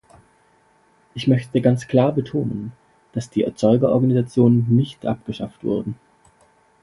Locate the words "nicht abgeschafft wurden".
4.67-5.93